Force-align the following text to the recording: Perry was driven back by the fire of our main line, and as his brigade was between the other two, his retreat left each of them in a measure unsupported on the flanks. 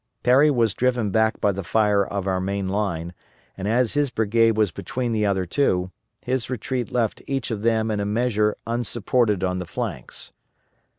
Perry 0.23 0.49
was 0.49 0.73
driven 0.73 1.11
back 1.11 1.39
by 1.39 1.51
the 1.51 1.63
fire 1.63 2.03
of 2.03 2.25
our 2.25 2.39
main 2.41 2.67
line, 2.67 3.13
and 3.55 3.67
as 3.67 3.93
his 3.93 4.09
brigade 4.09 4.57
was 4.57 4.71
between 4.71 5.11
the 5.11 5.27
other 5.27 5.45
two, 5.45 5.91
his 6.21 6.49
retreat 6.49 6.91
left 6.91 7.21
each 7.27 7.51
of 7.51 7.61
them 7.61 7.91
in 7.91 7.99
a 7.99 8.03
measure 8.07 8.55
unsupported 8.65 9.43
on 9.43 9.59
the 9.59 9.67
flanks. 9.67 10.31